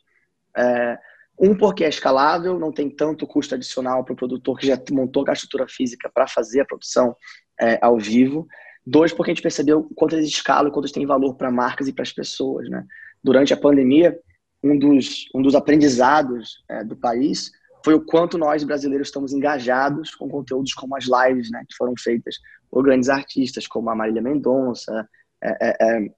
É, 0.56 0.98
um, 1.38 1.53
porque 1.53 1.84
é 1.84 1.89
escalável, 1.89 2.58
não 2.58 2.72
tem 2.72 2.89
tanto 2.89 3.27
custo 3.27 3.56
adicional 3.56 4.06
para 4.06 4.13
o 4.13 4.15
produtor 4.15 4.58
que 4.58 4.65
já 4.65 4.82
montou 4.89 5.25
a 5.27 5.34
estrutura 5.34 5.67
física 5.67 6.10
para 6.10 6.29
fazer 6.29 6.62
a 6.62 6.65
produção 6.65 7.13
é, 7.60 7.77
ao 7.82 8.00
vivo. 8.00 8.48
Dois, 8.86 9.12
porque 9.12 9.32
a 9.32 9.34
gente 9.34 9.44
percebeu 9.44 9.89
quanto 9.94 10.15
eles 10.15 10.29
escalam, 10.29 10.72
quanto 10.72 10.86
eles 10.86 10.94
têm 10.94 11.06
valor 11.06 11.36
para 11.36 11.51
marcas 11.51 11.89
e 11.89 11.94
para 11.94 12.03
as 12.03 12.13
pessoas. 12.13 12.70
Né? 12.70 12.86
Durante 13.22 13.53
a 13.53 13.58
pandemia, 13.58 14.17
um 14.63 14.79
dos, 14.79 15.25
um 15.36 15.41
dos 15.41 15.56
aprendizados 15.56 16.63
é, 16.70 16.86
do 16.86 16.96
país 16.96 17.51
foi 17.88 17.94
o 17.94 18.01
quanto 18.01 18.38
nós 18.38 18.65
brasileiros 18.65 19.08
estamos 19.08 19.32
engajados 19.32 20.13
com 20.13 20.27
conteúdos 20.27 20.74
como 20.74 20.94
as 20.98 21.06
lives, 21.06 21.50
né, 21.50 21.63
que 21.65 21.74
foram 21.74 21.94
feitas 21.98 22.36
por 22.70 22.84
grandes 22.84 23.08
artistas 23.08 23.65
como 23.65 23.89
a 23.89 23.96
Marília 23.96 24.22
Mendonça 24.22 25.08
é, 25.41 25.70
é, 25.70 25.77
é, 25.79 26.10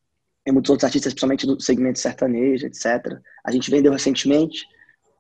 e 0.47 0.51
muitos 0.51 0.71
outros 0.71 0.85
artistas, 0.85 1.13
principalmente 1.13 1.45
do 1.45 1.61
segmento 1.61 1.99
sertanejo, 1.99 2.65
etc. 2.65 3.19
A 3.45 3.51
gente 3.51 3.69
vendeu 3.69 3.91
recentemente, 3.91 4.65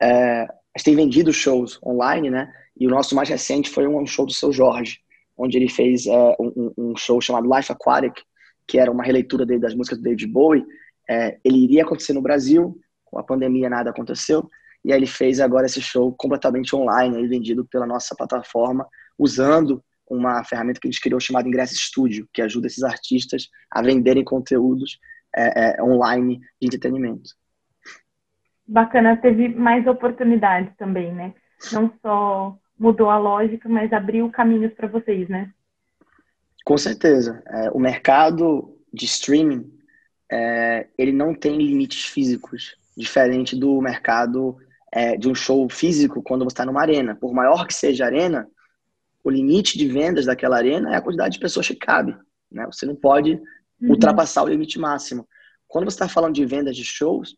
é, 0.01 0.41
a 0.41 0.49
gente 0.75 0.85
tem 0.85 0.95
vendido 0.95 1.31
shows 1.31 1.79
online, 1.85 2.31
né? 2.31 2.51
E 2.75 2.87
o 2.87 2.89
nosso 2.89 3.15
mais 3.15 3.29
recente 3.29 3.69
foi 3.69 3.87
um 3.87 4.03
show 4.07 4.25
do 4.25 4.33
Seu 4.33 4.51
Jorge. 4.51 4.97
onde 5.37 5.55
ele 5.55 5.69
fez 5.69 6.07
é, 6.07 6.35
um, 6.39 6.73
um, 6.75 6.97
show 6.97 7.21
chamado 7.21 7.47
Life 7.47 7.71
Aquatic, 7.71 8.23
que 8.65 8.79
era 8.79 8.91
uma 8.91 9.03
releitura 9.03 9.45
dele 9.45 9.59
das 9.59 9.75
músicas 9.75 9.99
do 9.99 10.03
David 10.03 10.25
Bowie. 10.25 10.65
É, 11.07 11.37
ele 11.43 11.63
iria 11.63 11.83
acontecer 11.83 12.13
no 12.13 12.23
Brasil, 12.23 12.75
com 13.05 13.19
a 13.19 13.23
pandemia 13.23 13.69
nada 13.69 13.91
aconteceu, 13.91 14.49
e 14.83 14.91
aí 14.91 14.99
ele 14.99 15.07
fez 15.07 15.39
agora 15.39 15.65
esse 15.65 15.81
show 15.81 16.13
completamente 16.13 16.75
online, 16.75 17.27
vendido 17.27 17.65
pela 17.65 17.85
nossa 17.85 18.15
plataforma, 18.15 18.87
usando 19.17 19.83
uma 20.09 20.43
ferramenta 20.43 20.79
que 20.79 20.87
a 20.87 20.91
gente 20.91 21.01
criou 21.01 21.19
chamada 21.19 21.47
Ingresso 21.47 21.75
Studio, 21.75 22.27
que 22.33 22.41
ajuda 22.41 22.67
esses 22.67 22.83
artistas 22.83 23.49
a 23.69 23.81
venderem 23.81 24.23
conteúdos 24.23 24.99
é, 25.35 25.77
é, 25.79 25.83
online 25.83 26.39
de 26.59 26.67
entretenimento. 26.67 27.29
Bacana, 28.65 29.17
teve 29.17 29.49
mais 29.49 29.85
oportunidades 29.85 30.75
também, 30.77 31.13
né? 31.13 31.33
Não 31.71 31.91
só 32.01 32.57
mudou 32.77 33.09
a 33.09 33.17
lógica, 33.17 33.67
mas 33.67 33.91
abriu 33.91 34.29
caminhos 34.29 34.73
para 34.73 34.87
vocês, 34.87 35.27
né? 35.27 35.51
Com 36.63 36.77
certeza. 36.77 37.43
É, 37.47 37.71
o 37.71 37.79
mercado 37.79 38.77
de 38.93 39.05
streaming, 39.05 39.71
é, 40.31 40.87
ele 40.97 41.11
não 41.11 41.33
tem 41.33 41.57
limites 41.57 42.05
físicos, 42.05 42.75
diferente 42.95 43.55
do 43.55 43.81
mercado 43.81 44.57
é, 44.91 45.17
de 45.17 45.29
um 45.29 45.35
show 45.35 45.67
físico 45.69 46.21
quando 46.23 46.43
você 46.43 46.53
está 46.53 46.65
numa 46.65 46.81
arena. 46.81 47.15
Por 47.15 47.33
maior 47.33 47.67
que 47.67 47.73
seja 47.73 48.05
a 48.05 48.07
arena, 48.07 48.47
o 49.23 49.29
limite 49.29 49.77
de 49.77 49.87
vendas 49.87 50.25
daquela 50.25 50.57
arena 50.57 50.93
é 50.93 50.97
a 50.97 51.01
quantidade 51.01 51.33
de 51.33 51.39
pessoas 51.39 51.67
que 51.67 51.75
cabe. 51.75 52.15
Né? 52.51 52.65
Você 52.65 52.85
não 52.85 52.95
pode 52.95 53.33
uhum. 53.81 53.91
ultrapassar 53.91 54.43
o 54.43 54.47
limite 54.47 54.79
máximo. 54.79 55.27
Quando 55.67 55.85
você 55.85 55.95
está 55.95 56.07
falando 56.07 56.33
de 56.33 56.45
vendas 56.45 56.75
de 56.75 56.83
shows, 56.83 57.35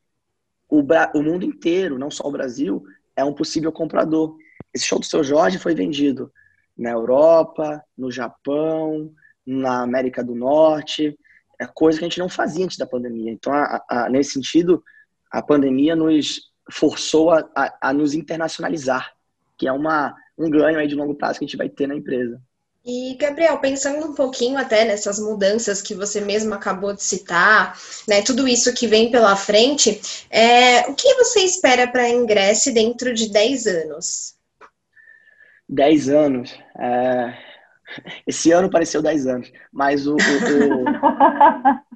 o, 0.69 0.81
o 1.15 1.21
mundo 1.21 1.45
inteiro, 1.45 1.99
não 1.99 2.09
só 2.09 2.27
o 2.27 2.31
Brasil, 2.31 2.83
é 3.15 3.23
um 3.23 3.33
possível 3.33 3.71
comprador. 3.71 4.37
Esse 4.73 4.85
show 4.85 4.99
do 4.99 5.05
seu 5.05 5.23
Jorge 5.23 5.59
foi 5.59 5.75
vendido 5.75 6.31
na 6.77 6.91
Europa, 6.91 7.83
no 7.97 8.09
Japão, 8.09 9.11
na 9.45 9.81
América 9.81 10.23
do 10.23 10.33
Norte, 10.33 11.17
é 11.59 11.67
coisa 11.67 11.99
que 11.99 12.05
a 12.05 12.07
gente 12.07 12.19
não 12.19 12.29
fazia 12.29 12.65
antes 12.65 12.77
da 12.77 12.87
pandemia. 12.87 13.31
Então, 13.31 13.53
a, 13.53 13.83
a, 13.87 14.09
nesse 14.09 14.31
sentido, 14.31 14.83
a 15.31 15.43
pandemia 15.43 15.95
nos 15.95 16.50
forçou 16.71 17.31
a, 17.31 17.47
a, 17.81 17.93
nos 17.93 18.13
internacionalizar, 18.13 19.13
que 19.57 19.67
é 19.67 19.71
uma, 19.71 20.15
um 20.37 20.49
ganho 20.49 20.79
aí 20.79 20.87
de 20.87 20.95
longo 20.95 21.15
prazo 21.15 21.39
que 21.39 21.45
a 21.45 21.47
gente 21.47 21.57
vai 21.57 21.69
ter 21.69 21.87
na 21.87 21.95
empresa. 21.95 22.41
E, 22.83 23.15
Gabriel, 23.15 23.59
pensando 23.59 24.07
um 24.07 24.15
pouquinho 24.15 24.57
até 24.57 24.85
nessas 24.85 25.19
mudanças 25.19 25.83
que 25.83 25.93
você 25.93 26.19
mesmo 26.19 26.53
acabou 26.55 26.93
de 26.93 27.03
citar, 27.03 27.77
né, 28.07 28.23
tudo 28.23 28.47
isso 28.47 28.73
que 28.73 28.87
vem 28.87 29.11
pela 29.11 29.35
frente, 29.35 30.01
é, 30.31 30.89
o 30.89 30.95
que 30.95 31.13
você 31.15 31.41
espera 31.41 31.87
para 31.87 32.03
a 32.03 32.09
Ingresse 32.09 32.71
dentro 32.71 33.13
de 33.13 33.31
10 33.31 33.67
anos? 33.67 34.35
10 35.69 36.09
anos. 36.09 36.59
É... 36.77 37.33
Esse 38.25 38.51
ano 38.51 38.69
pareceu 38.69 39.01
10 39.01 39.27
anos, 39.27 39.51
mas 39.71 40.07
o, 40.07 40.13
o, 40.13 40.15
o... 40.15 40.85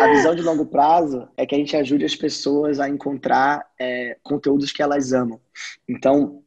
a 0.00 0.08
visão 0.08 0.34
de 0.34 0.42
longo 0.42 0.66
prazo 0.66 1.28
é 1.36 1.46
que 1.46 1.54
a 1.54 1.58
gente 1.58 1.76
ajude 1.76 2.04
as 2.04 2.14
pessoas 2.14 2.80
a 2.80 2.88
encontrar 2.88 3.66
é, 3.78 4.16
conteúdos 4.22 4.72
que 4.72 4.82
elas 4.82 5.12
amam. 5.12 5.40
Então, 5.88 6.42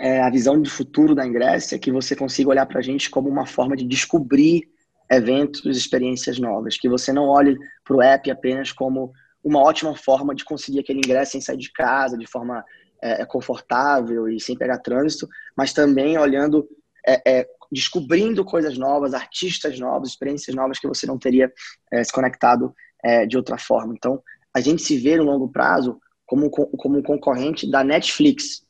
é, 0.00 0.22
a 0.22 0.30
visão 0.30 0.60
de 0.60 0.70
futuro 0.70 1.14
da 1.14 1.26
Ingresso 1.26 1.74
é 1.74 1.78
que 1.78 1.90
você 1.90 2.14
consiga 2.14 2.50
olhar 2.50 2.66
para 2.66 2.78
a 2.78 2.82
gente 2.82 3.10
como 3.10 3.28
uma 3.28 3.46
forma 3.46 3.76
de 3.76 3.84
descobrir 3.84 4.68
eventos, 5.10 5.64
experiências 5.76 6.38
novas, 6.38 6.76
que 6.76 6.88
você 6.88 7.12
não 7.12 7.24
olhe 7.24 7.56
para 7.84 7.96
o 7.96 8.02
app 8.02 8.30
apenas 8.30 8.72
como 8.72 9.12
uma 9.42 9.60
ótima 9.60 9.96
forma 9.96 10.34
de 10.34 10.44
conseguir 10.44 10.80
aquele 10.80 10.98
ingresso 10.98 11.32
sem 11.32 11.40
sair 11.40 11.56
de 11.56 11.72
casa, 11.72 12.18
de 12.18 12.26
forma 12.26 12.64
é, 13.02 13.22
é, 13.22 13.24
confortável 13.24 14.28
e 14.28 14.40
sem 14.40 14.56
pegar 14.56 14.78
trânsito, 14.78 15.28
mas 15.56 15.72
também 15.72 16.18
olhando, 16.18 16.68
é, 17.08 17.22
é, 17.26 17.48
descobrindo 17.72 18.44
coisas 18.44 18.76
novas, 18.76 19.14
artistas 19.14 19.78
novos, 19.80 20.10
experiências 20.10 20.54
novas 20.54 20.78
que 20.78 20.86
você 20.86 21.06
não 21.06 21.18
teria 21.18 21.50
é, 21.90 22.04
se 22.04 22.12
conectado 22.12 22.74
é, 23.02 23.24
de 23.26 23.36
outra 23.36 23.56
forma. 23.56 23.94
Então, 23.94 24.22
a 24.54 24.60
gente 24.60 24.82
se 24.82 24.98
vê 24.98 25.16
no 25.16 25.24
longo 25.24 25.48
prazo 25.48 25.98
como, 26.26 26.50
como 26.50 26.98
um 26.98 27.02
concorrente 27.02 27.70
da 27.70 27.82
Netflix, 27.82 28.62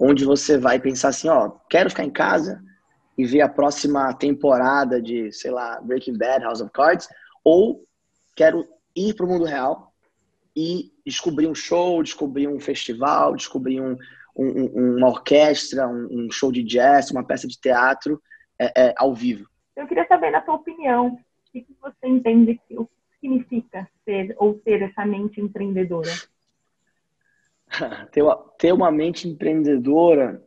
onde 0.00 0.24
você 0.24 0.58
vai 0.58 0.80
pensar 0.80 1.08
assim, 1.08 1.28
ó, 1.28 1.50
quero 1.70 1.90
ficar 1.90 2.04
em 2.04 2.10
casa 2.10 2.60
e 3.16 3.24
ver 3.24 3.40
a 3.40 3.48
próxima 3.48 4.12
temporada 4.14 5.00
de, 5.00 5.32
sei 5.32 5.50
lá, 5.50 5.80
Breaking 5.80 6.18
Bad, 6.18 6.44
House 6.44 6.60
of 6.60 6.70
Cards, 6.72 7.08
ou 7.44 7.84
quero 8.34 8.66
ir 8.94 9.14
para 9.14 9.24
o 9.24 9.28
mundo 9.28 9.44
real 9.44 9.92
e 10.54 10.90
descobrir 11.04 11.46
um 11.46 11.54
show, 11.54 12.02
descobrir 12.02 12.48
um 12.48 12.58
festival, 12.58 13.36
descobrir 13.36 13.80
um, 13.80 13.96
um, 14.36 14.96
uma 14.96 15.08
orquestra, 15.08 15.88
um, 15.88 16.30
show 16.30 16.52
de 16.52 16.62
jazz, 16.62 17.10
uma 17.10 17.24
peça 17.24 17.48
de 17.48 17.58
teatro 17.58 18.20
é, 18.58 18.88
é, 18.88 18.94
ao 18.96 19.14
vivo. 19.14 19.48
Eu 19.74 19.86
queria 19.86 20.06
saber, 20.06 20.30
na 20.30 20.44
sua 20.44 20.54
opinião, 20.54 21.08
o 21.08 21.18
que 21.52 21.66
você 21.80 22.06
entende 22.06 22.60
que 22.68 22.78
o 22.78 22.86
que 22.86 22.92
significa 23.20 23.88
ser 24.04 24.34
ou 24.38 24.54
ter 24.54 24.82
essa 24.82 25.04
mente 25.06 25.40
empreendedora? 25.40 26.10
ter, 28.12 28.22
uma, 28.22 28.36
ter 28.58 28.72
uma 28.72 28.90
mente 28.90 29.28
empreendedora 29.28 30.42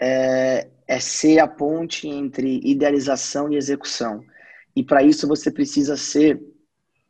é, 0.00 0.70
é 0.86 1.00
ser 1.00 1.38
a 1.40 1.48
ponte 1.48 2.08
entre 2.08 2.60
idealização 2.64 3.52
e 3.52 3.56
execução. 3.56 4.24
E 4.76 4.82
para 4.82 5.02
isso 5.02 5.26
você 5.28 5.50
precisa 5.50 5.96
ser 5.96 6.40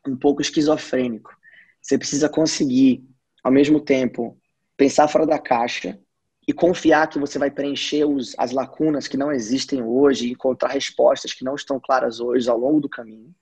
um 0.07 0.17
pouco 0.17 0.43
esquizofrênico. 0.43 1.35
Você 1.81 1.99
precisa 1.99 2.29
conseguir, 2.29 3.05
ao 3.43 3.53
mesmo 3.53 3.81
tempo, 3.81 4.39
pensar 4.77 5.09
fora 5.09 5.27
da 5.27 5.39
caixa 5.39 5.99
e 6.47 6.53
confiar 6.53 7.09
que 7.09 7.19
você 7.19 7.39
vai 7.39 7.51
preencher 7.51 8.05
os, 8.05 8.35
as 8.39 8.51
lacunas 8.51 9.09
que 9.09 9.17
não 9.17 9.33
existem 9.33 9.83
hoje, 9.83 10.31
encontrar 10.31 10.69
respostas 10.69 11.33
que 11.33 11.45
não 11.45 11.55
estão 11.55 11.81
claras 11.81 12.21
hoje 12.21 12.49
ao 12.49 12.59
longo 12.59 12.81
do 12.81 12.89
caminho. 12.89 13.35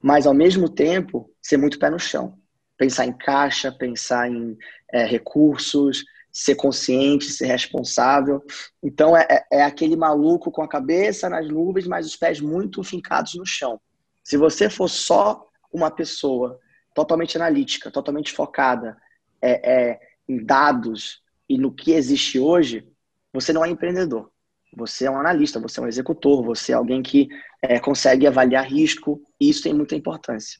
Mas, 0.00 0.26
ao 0.26 0.34
mesmo 0.34 0.68
tempo, 0.68 1.30
ser 1.40 1.56
muito 1.56 1.78
pé 1.78 1.88
no 1.88 1.98
chão. 1.98 2.38
Pensar 2.76 3.06
em 3.06 3.12
caixa, 3.12 3.72
pensar 3.72 4.28
em 4.28 4.58
é, 4.92 5.04
recursos, 5.06 6.04
ser 6.30 6.54
consciente, 6.56 7.26
ser 7.26 7.46
responsável. 7.46 8.42
Então, 8.82 9.16
é, 9.16 9.26
é, 9.30 9.58
é 9.58 9.62
aquele 9.62 9.96
maluco 9.96 10.50
com 10.50 10.62
a 10.62 10.68
cabeça 10.68 11.30
nas 11.30 11.48
nuvens, 11.48 11.86
mas 11.86 12.06
os 12.06 12.16
pés 12.16 12.40
muito 12.40 12.82
fincados 12.82 13.34
no 13.34 13.46
chão. 13.46 13.80
Se 14.24 14.36
você 14.36 14.68
for 14.68 14.88
só 14.88 15.46
uma 15.72 15.90
pessoa 15.90 16.58
totalmente 16.94 17.36
analítica, 17.36 17.90
totalmente 17.90 18.32
focada 18.32 18.96
é, 19.40 19.72
é, 19.72 20.00
em 20.28 20.44
dados 20.44 21.21
e 21.48 21.58
no 21.58 21.72
que 21.72 21.92
existe 21.92 22.38
hoje, 22.38 22.86
você 23.32 23.52
não 23.52 23.64
é 23.64 23.70
empreendedor. 23.70 24.30
Você 24.74 25.04
é 25.04 25.10
um 25.10 25.18
analista, 25.18 25.60
você 25.60 25.80
é 25.80 25.82
um 25.82 25.88
executor, 25.88 26.42
você 26.42 26.72
é 26.72 26.74
alguém 26.74 27.02
que 27.02 27.28
é, 27.60 27.78
consegue 27.78 28.26
avaliar 28.26 28.66
risco, 28.66 29.22
e 29.40 29.50
isso 29.50 29.62
tem 29.62 29.74
muita 29.74 29.94
importância. 29.94 30.58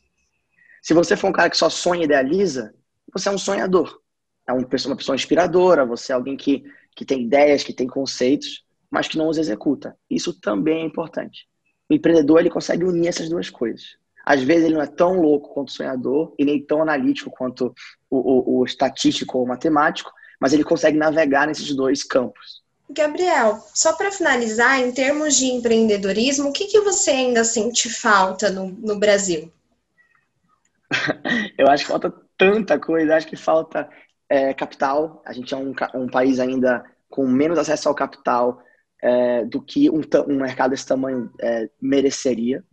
Se 0.83 0.93
você 0.93 1.17
for 1.17 1.29
um 1.29 1.33
cara 1.33 1.49
que 1.49 1.57
só 1.57 1.71
sonha 1.71 2.03
e 2.03 2.05
idealiza, 2.05 2.75
você 3.13 3.29
é 3.29 3.33
um 3.33 3.39
sonhador. 3.39 4.01
É 4.47 4.53
uma 4.53 4.67
pessoa, 4.67 4.93
uma 4.93 4.97
pessoa 4.97 5.15
inspiradora, 5.15 5.87
você 5.87 6.13
é 6.13 6.15
alguém 6.15 6.37
que, 6.37 6.63
que 6.95 7.05
tem 7.05 7.23
ideias, 7.23 7.63
que 7.63 7.73
tem 7.73 7.87
conceitos, 7.87 8.65
mas 8.91 9.09
que 9.09 9.17
não 9.17 9.29
os 9.29 9.39
executa. 9.39 9.97
Isso 10.11 10.39
também 10.39 10.83
é 10.83 10.87
importante. 10.87 11.47
O 11.89 11.95
empreendedor 11.95 12.41
ele 12.41 12.51
consegue 12.51 12.85
unir 12.85 13.09
essas 13.09 13.29
duas 13.29 13.49
coisas. 13.49 13.97
Às 14.25 14.43
vezes 14.43 14.65
ele 14.65 14.75
não 14.75 14.83
é 14.83 14.87
tão 14.87 15.21
louco 15.21 15.55
quanto 15.55 15.69
o 15.69 15.73
sonhador 15.73 16.35
e 16.39 16.45
nem 16.45 16.65
tão 16.65 16.83
analítico 16.83 17.31
quanto 17.31 17.75
o, 18.11 18.19
o, 18.19 18.61
o 18.61 18.65
estatístico 18.65 19.39
ou 19.39 19.47
matemático, 19.47 20.13
mas 20.43 20.53
ele 20.53 20.65
consegue 20.65 20.99
navegar 20.99 21.47
nesses 21.47 21.73
dois 21.73 22.03
campos. 22.03 22.61
Gabriel, 22.91 23.65
só 23.73 23.93
para 23.93 24.11
finalizar, 24.11 24.81
em 24.81 24.91
termos 24.91 25.37
de 25.37 25.47
empreendedorismo, 25.47 26.49
o 26.49 26.53
que, 26.53 26.67
que 26.67 26.81
você 26.81 27.13
ainda 27.13 27.45
sente 27.45 27.89
falta 27.89 28.51
no, 28.51 28.67
no 28.67 28.99
Brasil? 28.99 29.53
Eu 31.57 31.69
acho 31.69 31.85
que 31.85 31.91
falta 31.93 32.13
tanta 32.37 32.77
coisa, 32.77 33.15
acho 33.15 33.29
que 33.29 33.37
falta 33.37 33.89
é, 34.29 34.53
capital. 34.53 35.23
A 35.25 35.33
gente 35.33 35.55
é 35.55 35.57
um, 35.57 35.73
um, 35.95 36.09
país 36.09 36.41
ainda 36.41 36.85
com 37.09 37.25
menos 37.25 37.57
acesso 37.57 37.89
ao 37.89 37.95
capital 37.95 38.61
é, 39.01 39.45
do 39.45 39.63
que 39.63 39.89
um, 39.89 40.01
um 40.27 40.41
mercado 40.41 40.73
desse 40.73 40.87
tamanho 40.87 41.31
é, 41.41 41.71
mereceria. 41.81 42.65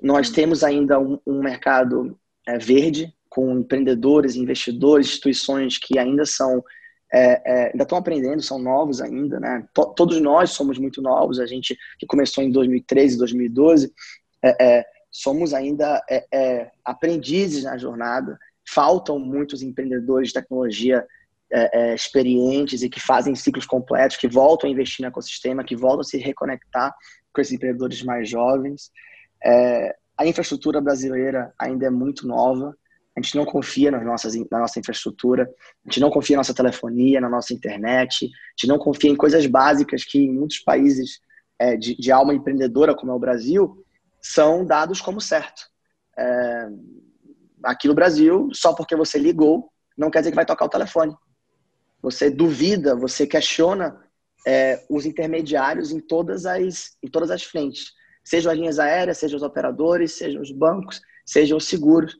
Nós 0.00 0.30
temos 0.30 0.64
ainda 0.64 0.98
um, 0.98 1.20
um 1.26 1.42
mercado 1.42 2.18
é, 2.46 2.56
verde, 2.56 3.12
com 3.28 3.58
empreendedores, 3.58 4.34
investidores, 4.34 5.08
instituições 5.08 5.76
que 5.76 5.98
ainda 5.98 6.24
são 6.24 6.64
é, 7.12 7.42
é, 7.44 7.70
ainda 7.72 7.84
estão 7.84 7.96
aprendendo, 7.96 8.42
são 8.42 8.58
novos 8.58 9.00
ainda, 9.00 9.40
né? 9.40 9.66
todos 9.96 10.20
nós 10.20 10.50
somos 10.50 10.78
muito 10.78 11.00
novos. 11.00 11.40
A 11.40 11.46
gente 11.46 11.76
que 11.98 12.06
começou 12.06 12.44
em 12.44 12.50
2013, 12.50 13.16
2012, 13.16 13.92
é, 14.42 14.64
é, 14.64 14.84
somos 15.10 15.54
ainda 15.54 16.02
é, 16.08 16.26
é, 16.32 16.70
aprendizes 16.84 17.64
na 17.64 17.78
jornada. 17.78 18.38
Faltam 18.68 19.18
muitos 19.18 19.62
empreendedores 19.62 20.28
de 20.28 20.34
tecnologia 20.34 21.06
experientes 21.94 22.82
e 22.82 22.90
que 22.90 23.00
fazem 23.00 23.34
ciclos 23.34 23.64
completos, 23.64 24.18
que 24.18 24.28
voltam 24.28 24.68
a 24.68 24.70
investir 24.70 25.02
no 25.02 25.08
ecossistema, 25.08 25.64
que 25.64 25.74
voltam 25.74 26.00
a 26.00 26.04
se 26.04 26.18
reconectar 26.18 26.94
com 27.32 27.40
esses 27.40 27.54
empreendedores 27.54 28.02
mais 28.02 28.28
jovens. 28.28 28.90
A 30.18 30.26
infraestrutura 30.26 30.78
brasileira 30.78 31.50
ainda 31.58 31.86
é 31.86 31.90
muito 31.90 32.26
nova, 32.26 32.76
a 33.18 33.22
gente 33.22 33.36
não 33.36 33.44
confia 33.44 33.90
nas 33.90 34.04
nossas, 34.04 34.34
na 34.50 34.60
nossa 34.60 34.78
infraestrutura, 34.78 35.50
a 35.84 35.90
gente 35.90 36.00
não 36.00 36.10
confia 36.10 36.36
na 36.36 36.40
nossa 36.40 36.54
telefonia, 36.54 37.20
na 37.20 37.28
nossa 37.28 37.52
internet, 37.52 38.26
a 38.26 38.28
gente 38.56 38.68
não 38.68 38.78
confia 38.78 39.10
em 39.10 39.16
coisas 39.16 39.44
básicas 39.46 40.04
que 40.04 40.18
em 40.18 40.32
muitos 40.32 40.60
países 40.60 41.20
é, 41.58 41.76
de, 41.76 41.96
de, 41.96 42.12
alma 42.12 42.32
empreendedora, 42.32 42.94
como 42.94 43.10
é 43.10 43.14
o 43.14 43.18
Brasil, 43.18 43.84
são 44.22 44.64
dados 44.64 45.00
como 45.00 45.20
certo. 45.20 45.68
É, 46.16 46.68
aqui 47.64 47.88
no 47.88 47.94
Brasil, 47.94 48.48
só 48.52 48.72
porque 48.72 48.94
você 48.94 49.18
ligou, 49.18 49.70
não 49.96 50.10
quer 50.10 50.20
dizer 50.20 50.30
que 50.30 50.36
vai 50.36 50.46
tocar 50.46 50.66
o 50.66 50.70
telefone. 50.70 51.14
Você 52.00 52.30
duvida, 52.30 52.94
você 52.94 53.26
questiona 53.26 54.00
é, 54.46 54.84
os 54.88 55.04
intermediários 55.04 55.90
em 55.90 55.98
todas 55.98 56.46
as, 56.46 56.96
em 57.02 57.08
todas 57.08 57.32
as 57.32 57.42
frentes. 57.42 57.92
Sejam 58.22 58.52
as 58.52 58.58
linhas 58.58 58.78
aéreas, 58.78 59.18
sejam 59.18 59.36
os 59.36 59.42
operadores, 59.42 60.12
sejam 60.12 60.40
os 60.40 60.52
bancos, 60.52 61.00
sejam 61.26 61.58
os 61.58 61.66
seguros. 61.66 62.16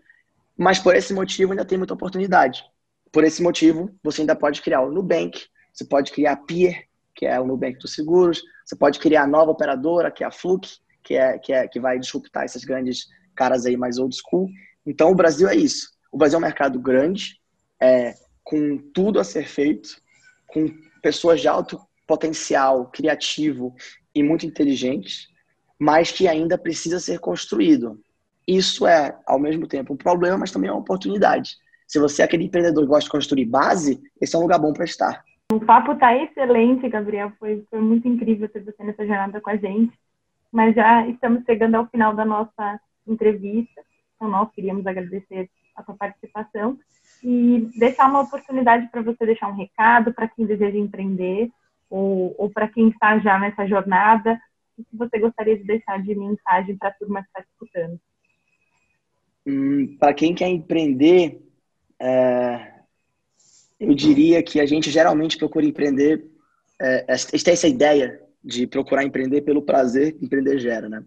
Mas 0.59 0.81
por 0.81 0.97
esse 0.97 1.15
motivo 1.15 1.53
ainda 1.53 1.65
tem 1.65 1.79
muita 1.79 1.95
oportunidade. 1.95 2.65
Por 3.13 3.23
esse 3.23 3.41
motivo, 3.41 3.95
você 4.03 4.23
ainda 4.23 4.35
pode 4.35 4.61
criar 4.61 4.83
o 4.83 4.91
Nubank, 4.91 5.47
você 5.73 5.85
pode 5.85 6.11
criar 6.11 6.33
a 6.33 6.37
Peer, 6.37 6.89
que 7.15 7.25
é 7.25 7.41
o 7.41 7.47
Nubank 7.47 7.79
dos 7.79 7.95
seguros, 7.95 8.43
você 8.67 8.77
pode 8.77 8.99
criar 8.99 9.23
a 9.23 9.27
nova 9.27 9.53
operadora, 9.53 10.11
que 10.11 10.25
é 10.25 10.27
a 10.27 10.31
Fluke, 10.31 10.79
que, 11.03 11.15
é, 11.15 11.39
que, 11.39 11.53
é, 11.53 11.69
que 11.69 11.79
vai 11.81 11.99
disruptar 11.99 12.45
essas 12.45 12.65
grandes 12.65 13.07
caras 13.35 13.65
aí 13.65 13.77
mais 13.77 13.99
old 13.99 14.15
school. 14.15 14.49
Então, 14.85 15.11
o 15.13 15.15
Brasil 15.15 15.49
é 15.49 15.55
isso. 15.55 15.91
O 16.11 16.19
Brasil 16.19 16.37
é 16.37 16.39
um 16.41 16.45
mercado 16.45 16.81
grande, 16.81 17.41
é, 17.81 18.15
com 18.43 18.79
tudo 18.93 19.21
a 19.21 19.25
ser 19.25 19.47
feito, 19.47 20.01
com 20.49 20.69
pessoas 21.01 21.41
de 21.41 21.47
alto 21.47 21.81
potencial 22.07 22.91
criativo 22.91 23.75
e 24.15 24.23
muito 24.23 24.45
inteligentes, 24.45 25.29
mas 25.79 26.11
que 26.11 26.27
ainda 26.27 26.59
precisa 26.59 26.99
ser 26.99 27.21
construído. 27.21 28.03
Isso 28.49 28.87
é, 28.87 29.15
ao 29.27 29.39
mesmo 29.39 29.67
tempo, 29.67 29.93
um 29.93 29.97
problema, 29.97 30.39
mas 30.39 30.51
também 30.51 30.71
é 30.71 30.73
uma 30.73 30.81
oportunidade. 30.81 31.59
Se 31.87 31.99
você 31.99 32.23
é 32.23 32.25
aquele 32.25 32.45
empreendedor 32.45 32.83
que 32.83 32.89
gosta 32.89 33.05
de 33.05 33.11
construir 33.11 33.45
base, 33.45 34.03
esse 34.19 34.35
é 34.35 34.39
um 34.39 34.43
lugar 34.43 34.59
bom 34.59 34.73
para 34.73 34.87
estar. 34.87 35.23
O 35.53 35.61
papo 35.61 35.93
está 35.93 36.17
excelente, 36.17 36.89
Gabriel. 36.89 37.31
Foi, 37.39 37.63
foi 37.69 37.81
muito 37.81 38.09
incrível 38.09 38.49
ter 38.49 38.65
você 38.65 38.83
nessa 38.83 39.07
jornada 39.07 39.39
com 39.39 39.51
a 39.51 39.57
gente. 39.57 39.93
Mas 40.51 40.75
já 40.75 41.07
estamos 41.07 41.45
chegando 41.45 41.75
ao 41.75 41.87
final 41.89 42.15
da 42.15 42.25
nossa 42.25 42.81
entrevista. 43.07 43.83
Então, 44.17 44.31
nós 44.31 44.51
queríamos 44.53 44.87
agradecer 44.87 45.51
a 45.77 45.83
sua 45.85 45.95
participação 45.95 46.79
e 47.23 47.71
deixar 47.77 48.09
uma 48.09 48.21
oportunidade 48.21 48.89
para 48.89 49.03
você 49.03 49.27
deixar 49.27 49.49
um 49.49 49.57
recado 49.57 50.13
para 50.15 50.27
quem 50.29 50.47
deseja 50.47 50.79
empreender 50.79 51.51
ou, 51.91 52.35
ou 52.39 52.49
para 52.49 52.67
quem 52.67 52.89
está 52.89 53.19
já 53.19 53.39
nessa 53.39 53.67
jornada. 53.67 54.41
O 54.79 54.85
que 54.85 54.97
você 54.97 55.19
gostaria 55.19 55.57
de 55.59 55.65
deixar 55.65 56.03
de 56.03 56.15
mensagem 56.15 56.79
para 56.79 56.89
a 56.89 56.95
turma 56.95 57.23
que 57.23 57.29
está 57.29 57.41
escutando? 57.41 58.01
Hum, 59.49 59.97
para 59.99 60.13
quem 60.13 60.35
quer 60.35 60.49
empreender, 60.49 61.41
é, 61.99 62.71
eu 63.81 63.95
diria 63.95 64.43
que 64.43 64.61
a 64.61 64.67
gente 64.67 64.91
geralmente 64.91 65.39
procura 65.39 65.65
empreender, 65.65 66.23
é, 66.79 67.17
tem 67.43 67.55
essa 67.55 67.67
ideia 67.67 68.21
de 68.45 68.67
procurar 68.67 69.05
empreender 69.05 69.41
pelo 69.41 69.63
prazer 69.63 70.13
que 70.13 70.27
empreender 70.27 70.59
gera, 70.59 70.87
né? 70.87 71.03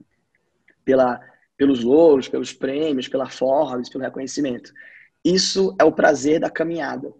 Pela, 0.84 1.22
pelos 1.56 1.84
louros, 1.84 2.28
pelos 2.28 2.52
prêmios, 2.52 3.08
pela 3.08 3.30
Forbes, 3.30 3.90
pelo 3.90 4.04
reconhecimento. 4.04 4.74
Isso 5.24 5.76
é 5.80 5.84
o 5.84 5.92
prazer 5.92 6.40
da 6.40 6.50
caminhada. 6.50 7.14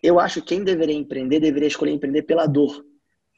Eu 0.00 0.20
acho 0.20 0.40
que 0.40 0.50
quem 0.50 0.62
deveria 0.62 0.94
empreender 0.94 1.40
deveria 1.40 1.66
escolher 1.66 1.90
empreender 1.90 2.22
pela 2.22 2.46
dor. 2.46 2.86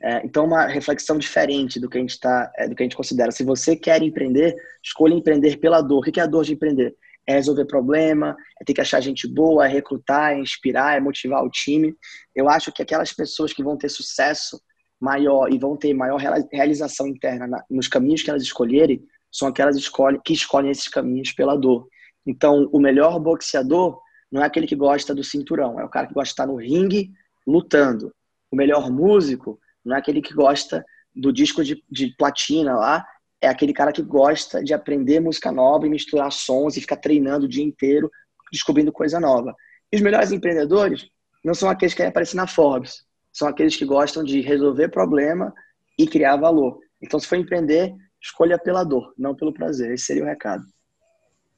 É, 0.02 0.24
então, 0.24 0.46
uma 0.46 0.66
reflexão 0.66 1.18
diferente 1.18 1.78
do 1.78 1.88
que 1.88 1.98
a 1.98 2.00
gente 2.00 2.18
tá, 2.18 2.50
é, 2.56 2.66
do 2.66 2.74
que 2.74 2.82
a 2.82 2.84
gente 2.84 2.96
considera. 2.96 3.30
Se 3.30 3.44
você 3.44 3.76
quer 3.76 4.02
empreender, 4.02 4.56
escolha 4.82 5.14
empreender 5.14 5.58
pela 5.58 5.82
dor. 5.82 5.98
O 5.98 6.02
que 6.02 6.18
é 6.18 6.22
a 6.22 6.26
dor 6.26 6.44
de 6.44 6.54
empreender? 6.54 6.96
É 7.26 7.34
resolver 7.34 7.66
problema, 7.66 8.34
é 8.60 8.64
ter 8.64 8.72
que 8.72 8.80
achar 8.80 9.00
gente 9.00 9.28
boa, 9.28 9.66
é 9.66 9.68
recrutar, 9.68 10.32
é 10.32 10.38
inspirar, 10.38 10.96
é 10.96 11.00
motivar 11.00 11.44
o 11.44 11.50
time. 11.50 11.94
Eu 12.34 12.48
acho 12.48 12.72
que 12.72 12.82
aquelas 12.82 13.12
pessoas 13.12 13.52
que 13.52 13.62
vão 13.62 13.76
ter 13.76 13.90
sucesso 13.90 14.60
maior 14.98 15.52
e 15.52 15.58
vão 15.58 15.76
ter 15.76 15.92
maior 15.92 16.18
realização 16.50 17.06
interna 17.06 17.62
nos 17.70 17.88
caminhos 17.88 18.22
que 18.22 18.30
elas 18.30 18.42
escolherem 18.42 19.02
são 19.30 19.48
aquelas 19.48 19.76
que 20.24 20.32
escolhem 20.32 20.70
esses 20.70 20.88
caminhos 20.88 21.32
pela 21.32 21.56
dor. 21.56 21.88
Então, 22.26 22.68
o 22.72 22.80
melhor 22.80 23.18
boxeador 23.20 24.00
não 24.30 24.42
é 24.42 24.46
aquele 24.46 24.66
que 24.66 24.76
gosta 24.76 25.14
do 25.14 25.24
cinturão, 25.24 25.78
é 25.78 25.84
o 25.84 25.88
cara 25.88 26.06
que 26.06 26.14
gosta 26.14 26.26
de 26.26 26.32
estar 26.32 26.46
no 26.46 26.56
ringue 26.56 27.10
lutando. 27.46 28.14
O 28.50 28.56
melhor 28.56 28.90
músico 28.90 29.58
não 29.84 29.96
é 29.96 29.98
aquele 29.98 30.20
que 30.20 30.34
gosta 30.34 30.84
do 31.14 31.32
disco 31.32 31.64
de, 31.64 31.82
de 31.90 32.14
platina 32.16 32.74
lá, 32.74 33.04
é 33.40 33.48
aquele 33.48 33.72
cara 33.72 33.92
que 33.92 34.02
gosta 34.02 34.62
de 34.62 34.74
aprender 34.74 35.20
música 35.20 35.50
nova 35.50 35.86
e 35.86 35.90
misturar 35.90 36.30
sons 36.30 36.76
e 36.76 36.80
ficar 36.80 36.96
treinando 36.96 37.46
o 37.46 37.48
dia 37.48 37.64
inteiro, 37.64 38.10
descobrindo 38.52 38.92
coisa 38.92 39.18
nova. 39.18 39.54
E 39.90 39.96
os 39.96 40.02
melhores 40.02 40.30
empreendedores 40.30 41.08
não 41.44 41.54
são 41.54 41.70
aqueles 41.70 41.94
que 41.94 41.98
querem 41.98 42.10
aparecer 42.10 42.36
na 42.36 42.46
Forbes, 42.46 43.04
são 43.32 43.48
aqueles 43.48 43.76
que 43.76 43.84
gostam 43.84 44.22
de 44.22 44.40
resolver 44.40 44.88
problema 44.88 45.54
e 45.98 46.06
criar 46.06 46.36
valor. 46.36 46.78
Então, 47.02 47.18
se 47.18 47.26
for 47.26 47.36
empreender, 47.36 47.94
escolha 48.20 48.58
pela 48.58 48.84
dor, 48.84 49.14
não 49.16 49.34
pelo 49.34 49.52
prazer. 49.52 49.92
Esse 49.92 50.06
seria 50.06 50.22
o 50.22 50.26
recado. 50.26 50.64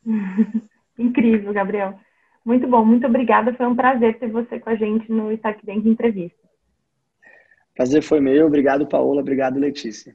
Incrível, 0.98 1.52
Gabriel. 1.52 1.98
Muito 2.44 2.66
bom, 2.68 2.84
muito 2.84 3.06
obrigada. 3.06 3.54
Foi 3.54 3.66
um 3.66 3.76
prazer 3.76 4.18
ter 4.18 4.30
você 4.30 4.58
com 4.58 4.70
a 4.70 4.74
gente 4.74 5.10
no 5.10 5.32
Stack 5.32 5.64
Bank 5.64 5.88
Entrevista. 5.88 6.41
Prazer 7.74 8.02
foi 8.02 8.20
meu. 8.20 8.46
Obrigado, 8.46 8.86
Paola. 8.86 9.20
Obrigado, 9.20 9.58
Letícia. 9.58 10.14